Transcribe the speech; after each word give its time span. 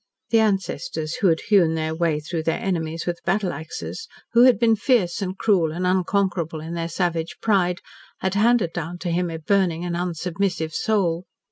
The 0.31 0.39
ancestors 0.39 1.17
who 1.17 1.27
had 1.27 1.41
hewn 1.41 1.75
their 1.75 1.93
way 1.93 2.19
through 2.19 2.41
their 2.41 2.59
enemies 2.59 3.05
with 3.05 3.21
battle 3.23 3.53
axes, 3.53 4.07
who 4.33 4.45
had 4.45 4.57
been 4.57 4.75
fierce 4.75 5.21
and 5.21 5.37
cruel 5.37 5.71
and 5.71 5.85
unconquerable 5.85 6.59
in 6.59 6.73
their 6.73 6.89
savage 6.89 7.37
pride, 7.39 7.81
had 8.17 8.33
handed 8.33 8.73
down 8.73 8.97
to 8.97 9.11
him 9.11 9.29
a 9.29 9.37
burning 9.37 9.85
and 9.85 9.95
unsubmissive 9.95 10.73
soul. 10.73 11.25